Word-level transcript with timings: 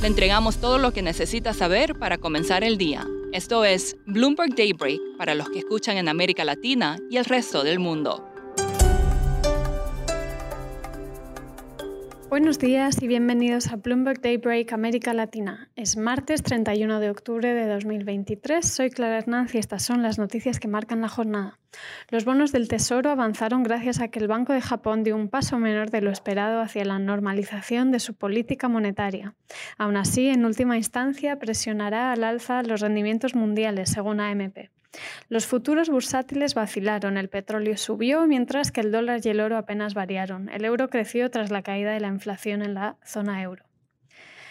Le 0.00 0.06
entregamos 0.06 0.58
todo 0.58 0.78
lo 0.78 0.92
que 0.92 1.02
necesita 1.02 1.52
saber 1.52 1.98
para 1.98 2.18
comenzar 2.18 2.62
el 2.62 2.78
día. 2.78 3.04
Esto 3.32 3.64
es 3.64 3.96
Bloomberg 4.06 4.54
Daybreak 4.54 5.00
para 5.18 5.34
los 5.34 5.50
que 5.50 5.58
escuchan 5.58 5.96
en 5.96 6.08
América 6.08 6.44
Latina 6.44 6.98
y 7.10 7.16
el 7.16 7.24
resto 7.24 7.64
del 7.64 7.80
mundo. 7.80 8.24
Buenos 12.28 12.58
días 12.58 13.02
y 13.02 13.08
bienvenidos 13.08 13.68
a 13.68 13.76
Bloomberg 13.76 14.20
Daybreak 14.20 14.74
América 14.74 15.14
Latina. 15.14 15.70
Es 15.76 15.96
martes 15.96 16.42
31 16.42 17.00
de 17.00 17.08
octubre 17.08 17.54
de 17.54 17.66
2023. 17.66 18.68
Soy 18.70 18.90
Clara 18.90 19.16
Hernández 19.16 19.54
y 19.54 19.58
estas 19.58 19.82
son 19.82 20.02
las 20.02 20.18
noticias 20.18 20.60
que 20.60 20.68
marcan 20.68 21.00
la 21.00 21.08
jornada. 21.08 21.58
Los 22.10 22.26
bonos 22.26 22.52
del 22.52 22.68
Tesoro 22.68 23.08
avanzaron 23.08 23.62
gracias 23.62 24.00
a 24.00 24.08
que 24.08 24.18
el 24.18 24.28
Banco 24.28 24.52
de 24.52 24.60
Japón 24.60 25.04
dio 25.04 25.16
un 25.16 25.30
paso 25.30 25.58
menor 25.58 25.90
de 25.90 26.02
lo 26.02 26.10
esperado 26.10 26.60
hacia 26.60 26.84
la 26.84 26.98
normalización 26.98 27.92
de 27.92 27.98
su 27.98 28.12
política 28.12 28.68
monetaria. 28.68 29.34
Aún 29.78 29.96
así, 29.96 30.28
en 30.28 30.44
última 30.44 30.76
instancia, 30.76 31.38
presionará 31.38 32.12
al 32.12 32.24
alza 32.24 32.62
los 32.62 32.82
rendimientos 32.82 33.34
mundiales, 33.34 33.88
según 33.88 34.20
AMP. 34.20 34.68
Los 35.28 35.46
futuros 35.46 35.88
bursátiles 35.88 36.54
vacilaron, 36.54 37.16
el 37.16 37.28
petróleo 37.28 37.76
subió, 37.76 38.26
mientras 38.26 38.72
que 38.72 38.80
el 38.80 38.92
dólar 38.92 39.20
y 39.22 39.28
el 39.28 39.40
oro 39.40 39.56
apenas 39.56 39.94
variaron. 39.94 40.48
El 40.48 40.64
euro 40.64 40.88
creció 40.88 41.30
tras 41.30 41.50
la 41.50 41.62
caída 41.62 41.92
de 41.92 42.00
la 42.00 42.08
inflación 42.08 42.62
en 42.62 42.74
la 42.74 42.96
zona 43.04 43.42
euro. 43.42 43.67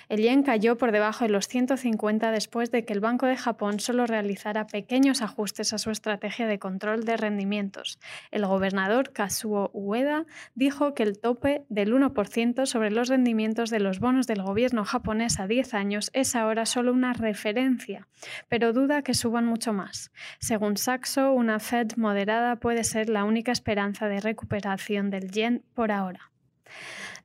El 0.10 0.22
yen 0.22 0.44
cayó 0.44 0.78
por 0.78 0.94
debajo 0.94 1.26
de 1.26 1.30
los 1.30 1.48
150 1.50 2.32
después 2.32 2.72
de 2.72 2.86
que 2.86 2.94
el 2.94 3.02
Banco 3.02 3.26
de 3.26 3.36
Japón 3.36 3.82
solo 3.82 4.06
realizara 4.06 4.68
pequeños 4.68 5.22
ajustes 5.22 5.74
a 5.74 5.78
su 5.78 5.92
estrategia 5.92 6.48
de 6.48 6.60
control 6.60 7.04
de 7.04 7.18
rendimientos. 7.18 8.00
El 8.32 8.46
gobernador 8.46 9.12
Kazuo 9.12 9.70
Ueda 9.74 10.26
dijo 10.56 10.94
que 10.94 11.04
el 11.04 11.20
tope 11.20 11.66
del 11.68 11.94
1% 11.94 12.66
sobre 12.66 12.90
los 12.90 13.10
rendimientos 13.10 13.70
de 13.70 13.82
los 13.82 14.00
bonos 14.00 14.28
del 14.28 14.44
gobierno 14.44 14.86
japonés 14.86 15.42
a 15.42 15.48
10 15.48 15.74
años 15.74 16.10
es 16.14 16.36
ahora 16.36 16.66
solo 16.66 16.94
una 16.94 17.12
referencia, 17.12 18.08
pero 18.48 18.72
duda 18.72 19.02
que 19.02 19.14
suban 19.14 19.46
mucho 19.46 19.74
más. 19.74 20.12
Según 20.40 20.78
Saxo, 20.78 21.34
una 21.34 21.60
Fed 21.60 21.98
moderada 21.98 22.56
puede 22.56 22.86
ser 22.86 23.10
la 23.10 23.26
única 23.26 23.52
esperanza 23.52 24.08
de 24.08 24.22
recuperación 24.22 25.10
del 25.10 25.32
yen 25.32 25.64
por 25.74 25.92
ahora. 25.92 26.32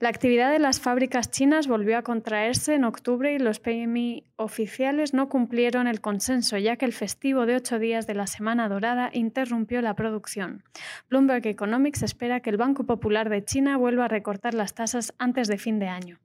La 0.03 0.09
actividad 0.09 0.51
de 0.51 0.59
las 0.59 0.81
fábricas 0.81 1.31
chinas 1.31 1.69
volvió 1.69 1.97
a 1.97 2.03
contraerse 2.03 2.75
en 2.75 2.83
octubre 2.83 3.33
y 3.33 3.39
los 3.39 3.61
PMI 3.61 4.25
oficiales 4.35 5.15
no 5.15 5.29
cumplieron 5.29 5.87
el 5.87 6.01
consenso, 6.01 6.59
ya 6.59 6.75
que 6.75 6.87
el 6.87 6.93
festivo 6.93 7.47
de 7.47 7.55
ocho 7.55 7.79
días 7.79 8.09
de 8.09 8.17
la 8.17 8.27
Semana 8.27 8.69
Dorada 8.69 9.11
interrumpió 9.13 9.81
la 9.81 9.95
producción. 9.95 10.65
Bloomberg 11.09 11.47
Economics 11.47 12.03
espera 12.03 12.41
que 12.41 12.51
el 12.51 12.57
Banco 12.57 12.83
Popular 12.83 13.29
de 13.29 13.45
China 13.45 13.77
vuelva 13.77 14.07
a 14.07 14.09
recortar 14.09 14.55
las 14.55 14.75
tasas 14.75 15.15
antes 15.19 15.47
de 15.47 15.59
fin 15.59 15.79
de 15.79 15.87
año. 15.87 16.19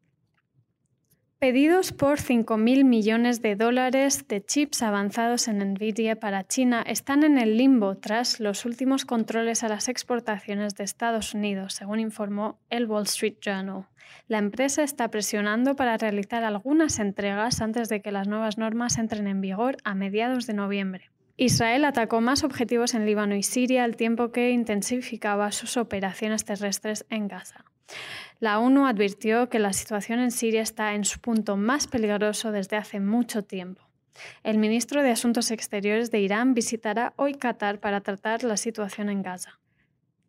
Pedidos 1.40 1.92
por 1.92 2.18
5.000 2.18 2.84
millones 2.84 3.44
de 3.44 3.56
dólares 3.56 4.28
de 4.28 4.44
chips 4.44 4.82
avanzados 4.82 5.48
en 5.48 5.60
Nvidia 5.60 6.20
para 6.20 6.48
China 6.48 6.82
están 6.82 7.24
en 7.24 7.38
el 7.38 7.58
limbo 7.58 7.96
tras 7.96 8.40
los 8.40 8.66
últimos 8.66 9.06
controles 9.06 9.64
a 9.64 9.68
las 9.68 9.88
exportaciones 9.88 10.74
de 10.74 10.84
Estados 10.84 11.36
Unidos, 11.36 11.76
según 11.76 12.00
informó 12.00 12.58
el 12.72 12.88
Wall 12.88 13.04
Street 13.04 13.36
Journal. 13.40 13.86
La 14.28 14.40
empresa 14.40 14.82
está 14.82 15.12
presionando 15.12 15.76
para 15.76 15.96
realizar 15.98 16.44
algunas 16.44 16.98
entregas 16.98 17.62
antes 17.62 17.88
de 17.88 18.02
que 18.02 18.12
las 18.12 18.28
nuevas 18.28 18.58
normas 18.58 18.98
entren 18.98 19.28
en 19.28 19.40
vigor 19.40 19.78
a 19.84 19.94
mediados 19.94 20.48
de 20.48 20.56
noviembre. 20.56 21.12
Israel 21.36 21.86
atacó 21.86 22.20
más 22.20 22.44
objetivos 22.44 22.96
en 22.96 23.06
Líbano 23.06 23.36
y 23.36 23.44
Siria 23.44 23.84
al 23.84 23.96
tiempo 23.96 24.32
que 24.32 24.50
intensificaba 24.50 25.52
sus 25.52 25.78
operaciones 25.78 26.46
terrestres 26.46 27.06
en 27.12 27.28
Gaza. 27.28 27.64
La 28.40 28.60
ONU 28.60 28.86
advirtió 28.86 29.50
que 29.50 29.60
la 29.60 29.74
situación 29.74 30.20
en 30.20 30.32
Siria 30.32 30.62
está 30.62 30.94
en 30.94 31.06
su 31.06 31.20
punto 31.20 31.58
más 31.58 31.88
peligroso 31.88 32.52
desde 32.52 32.76
hace 32.76 33.00
mucho 33.00 33.44
tiempo. 33.44 33.84
El 34.44 34.58
ministro 34.58 35.04
de 35.04 35.12
Asuntos 35.12 35.52
Exteriores 35.52 36.12
de 36.12 36.20
Irán 36.20 36.54
visitará 36.54 37.14
hoy 37.18 37.34
Qatar 37.34 37.80
para 37.80 38.02
tratar 38.02 38.44
la 38.44 38.58
situación 38.58 39.10
en 39.10 39.22
Gaza. 39.22 39.60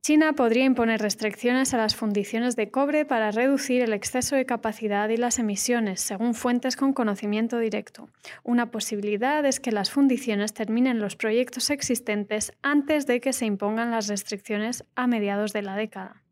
China 0.00 0.32
podría 0.32 0.64
imponer 0.64 1.02
restricciones 1.02 1.74
a 1.74 1.76
las 1.76 1.94
fundiciones 1.94 2.56
de 2.56 2.70
cobre 2.70 3.04
para 3.04 3.30
reducir 3.30 3.82
el 3.82 3.92
exceso 3.92 4.36
de 4.36 4.46
capacidad 4.46 5.08
y 5.10 5.18
las 5.18 5.38
emisiones, 5.38 6.00
según 6.00 6.34
fuentes 6.34 6.76
con 6.76 6.94
conocimiento 6.94 7.58
directo. 7.58 8.08
Una 8.42 8.70
posibilidad 8.70 9.44
es 9.44 9.60
que 9.60 9.72
las 9.72 9.90
fundiciones 9.90 10.54
terminen 10.54 10.98
los 10.98 11.16
proyectos 11.16 11.68
existentes 11.68 12.52
antes 12.62 13.06
de 13.06 13.20
que 13.20 13.34
se 13.34 13.44
impongan 13.44 13.90
las 13.90 14.08
restricciones 14.08 14.84
a 14.94 15.06
mediados 15.06 15.52
de 15.52 15.62
la 15.62 15.76
década. 15.76 16.22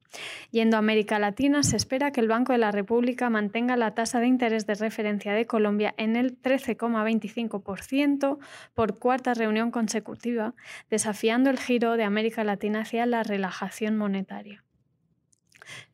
Yendo 0.50 0.76
a 0.76 0.80
América 0.80 1.18
Latina, 1.18 1.62
se 1.62 1.76
espera 1.76 2.10
que 2.10 2.20
el 2.20 2.28
Banco 2.28 2.52
de 2.52 2.58
la 2.58 2.72
República 2.72 3.30
mantenga 3.30 3.76
la 3.76 3.94
tasa 3.94 4.20
de 4.20 4.26
interés 4.26 4.66
de 4.66 4.74
referencia 4.74 5.32
de 5.32 5.46
Colombia 5.46 5.94
en 5.96 6.16
el 6.16 6.40
13,25% 6.40 8.38
por 8.74 8.98
cuarta 8.98 9.34
reunión 9.34 9.70
consecutiva, 9.70 10.54
desafiando 10.90 11.50
el 11.50 11.58
giro 11.58 11.96
de 11.96 12.04
América 12.04 12.44
Latina 12.44 12.80
hacia 12.80 13.06
la 13.06 13.22
relajación 13.22 13.96
monetaria. 13.96 14.65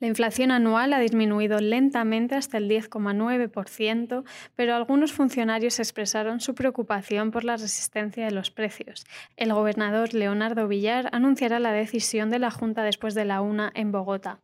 La 0.00 0.06
inflación 0.06 0.50
anual 0.50 0.92
ha 0.92 0.98
disminuido 0.98 1.58
lentamente 1.60 2.34
hasta 2.34 2.58
el 2.58 2.68
10,9%, 2.68 4.24
pero 4.56 4.74
algunos 4.74 5.12
funcionarios 5.12 5.78
expresaron 5.78 6.40
su 6.40 6.54
preocupación 6.54 7.30
por 7.30 7.44
la 7.44 7.56
resistencia 7.56 8.24
de 8.24 8.32
los 8.32 8.50
precios. 8.50 9.06
El 9.36 9.52
gobernador 9.52 10.14
Leonardo 10.14 10.68
Villar 10.68 11.08
anunciará 11.12 11.58
la 11.58 11.72
decisión 11.72 12.30
de 12.30 12.38
la 12.38 12.50
Junta 12.50 12.82
después 12.82 13.14
de 13.14 13.24
la 13.24 13.40
una 13.40 13.70
en 13.74 13.92
Bogotá. 13.92 14.40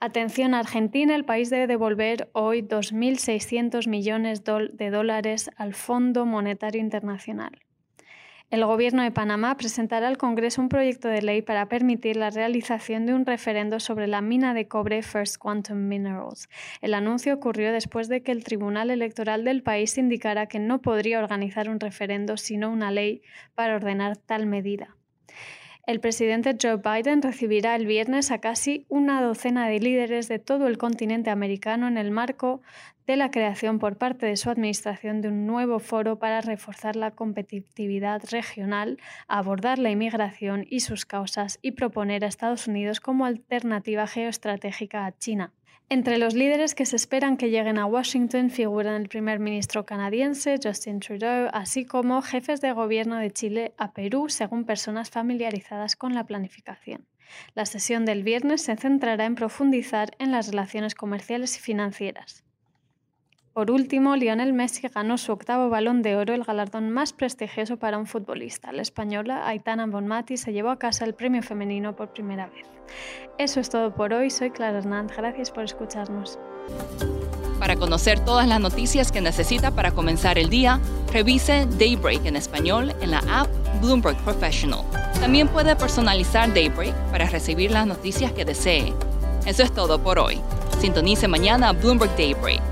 Atención 0.00 0.54
Argentina, 0.54 1.14
el 1.14 1.24
país 1.24 1.48
debe 1.48 1.68
devolver 1.68 2.28
hoy 2.32 2.62
2.600 2.62 3.86
millones 3.86 4.42
de 4.42 4.90
dólares 4.90 5.48
al 5.56 5.74
Fondo 5.74 6.26
Monetario 6.26 6.80
Internacional. 6.80 7.60
El 8.52 8.66
Gobierno 8.66 9.02
de 9.02 9.10
Panamá 9.10 9.56
presentará 9.56 10.08
al 10.08 10.18
Congreso 10.18 10.60
un 10.60 10.68
proyecto 10.68 11.08
de 11.08 11.22
ley 11.22 11.40
para 11.40 11.70
permitir 11.70 12.18
la 12.18 12.28
realización 12.28 13.06
de 13.06 13.14
un 13.14 13.24
referendo 13.24 13.80
sobre 13.80 14.06
la 14.06 14.20
mina 14.20 14.52
de 14.52 14.68
cobre 14.68 15.02
First 15.02 15.38
Quantum 15.38 15.88
Minerals. 15.88 16.50
El 16.82 16.92
anuncio 16.92 17.32
ocurrió 17.32 17.72
después 17.72 18.10
de 18.10 18.22
que 18.22 18.30
el 18.30 18.44
Tribunal 18.44 18.90
Electoral 18.90 19.44
del 19.44 19.62
país 19.62 19.96
indicara 19.96 20.48
que 20.48 20.58
no 20.58 20.82
podría 20.82 21.20
organizar 21.20 21.70
un 21.70 21.80
referendo 21.80 22.36
sino 22.36 22.70
una 22.70 22.90
ley 22.90 23.22
para 23.54 23.76
ordenar 23.76 24.18
tal 24.18 24.44
medida. 24.44 24.96
El 25.84 25.98
presidente 25.98 26.56
Joe 26.62 26.76
Biden 26.76 27.22
recibirá 27.22 27.74
el 27.74 27.86
viernes 27.86 28.30
a 28.30 28.38
casi 28.38 28.86
una 28.88 29.20
docena 29.20 29.66
de 29.66 29.80
líderes 29.80 30.28
de 30.28 30.38
todo 30.38 30.68
el 30.68 30.78
continente 30.78 31.28
americano 31.28 31.88
en 31.88 31.98
el 31.98 32.12
marco 32.12 32.62
de 33.04 33.16
la 33.16 33.32
creación 33.32 33.80
por 33.80 33.96
parte 33.96 34.26
de 34.26 34.36
su 34.36 34.48
administración 34.48 35.20
de 35.20 35.28
un 35.28 35.44
nuevo 35.44 35.80
foro 35.80 36.20
para 36.20 36.40
reforzar 36.40 36.94
la 36.94 37.10
competitividad 37.10 38.22
regional, 38.30 38.98
abordar 39.26 39.80
la 39.80 39.90
inmigración 39.90 40.64
y 40.70 40.80
sus 40.80 41.04
causas 41.04 41.58
y 41.62 41.72
proponer 41.72 42.24
a 42.24 42.28
Estados 42.28 42.68
Unidos 42.68 43.00
como 43.00 43.26
alternativa 43.26 44.06
geoestratégica 44.06 45.04
a 45.04 45.18
China. 45.18 45.52
Entre 45.92 46.16
los 46.16 46.32
líderes 46.32 46.74
que 46.74 46.86
se 46.86 46.96
esperan 46.96 47.36
que 47.36 47.50
lleguen 47.50 47.76
a 47.76 47.84
Washington 47.84 48.48
figuran 48.48 48.94
el 48.94 49.10
primer 49.10 49.40
ministro 49.40 49.84
canadiense 49.84 50.56
Justin 50.56 51.00
Trudeau, 51.00 51.50
así 51.52 51.84
como 51.84 52.22
jefes 52.22 52.62
de 52.62 52.72
gobierno 52.72 53.18
de 53.18 53.30
Chile 53.30 53.74
a 53.76 53.92
Perú, 53.92 54.30
según 54.30 54.64
personas 54.64 55.10
familiarizadas 55.10 55.94
con 55.94 56.14
la 56.14 56.24
planificación. 56.24 57.06
La 57.54 57.66
sesión 57.66 58.06
del 58.06 58.22
viernes 58.22 58.62
se 58.62 58.74
centrará 58.76 59.26
en 59.26 59.34
profundizar 59.34 60.16
en 60.18 60.32
las 60.32 60.48
relaciones 60.48 60.94
comerciales 60.94 61.58
y 61.58 61.60
financieras. 61.60 62.42
Por 63.52 63.70
último, 63.70 64.16
Lionel 64.16 64.54
Messi 64.54 64.88
ganó 64.88 65.18
su 65.18 65.30
octavo 65.30 65.68
balón 65.68 66.00
de 66.00 66.16
oro, 66.16 66.32
el 66.32 66.42
galardón 66.42 66.88
más 66.88 67.12
prestigioso 67.12 67.76
para 67.76 67.98
un 67.98 68.06
futbolista. 68.06 68.72
La 68.72 68.80
española 68.80 69.46
Aitana 69.46 69.84
Bonmati 69.86 70.38
se 70.38 70.54
llevó 70.54 70.70
a 70.70 70.78
casa 70.78 71.04
el 71.04 71.14
premio 71.14 71.42
femenino 71.42 71.94
por 71.94 72.08
primera 72.14 72.46
vez. 72.46 72.66
Eso 73.36 73.60
es 73.60 73.68
todo 73.68 73.94
por 73.94 74.14
hoy. 74.14 74.30
Soy 74.30 74.50
Clara 74.50 74.78
Hernández. 74.78 75.18
Gracias 75.18 75.50
por 75.50 75.64
escucharnos. 75.64 76.38
Para 77.58 77.76
conocer 77.76 78.20
todas 78.20 78.48
las 78.48 78.58
noticias 78.58 79.12
que 79.12 79.20
necesita 79.20 79.70
para 79.70 79.92
comenzar 79.92 80.38
el 80.38 80.48
día, 80.48 80.80
revise 81.12 81.66
Daybreak 81.78 82.24
en 82.24 82.36
español 82.36 82.94
en 83.02 83.10
la 83.10 83.22
app 83.28 83.48
Bloomberg 83.82 84.16
Professional. 84.24 84.80
También 85.20 85.46
puede 85.48 85.76
personalizar 85.76 86.52
Daybreak 86.54 86.94
para 87.10 87.26
recibir 87.26 87.70
las 87.70 87.86
noticias 87.86 88.32
que 88.32 88.44
desee 88.46 88.94
Eso 89.44 89.62
es 89.62 89.72
todo 89.72 90.02
por 90.02 90.18
hoy. 90.18 90.40
Sintonice 90.80 91.28
mañana 91.28 91.72
Bloomberg 91.72 92.16
Daybreak 92.16 92.71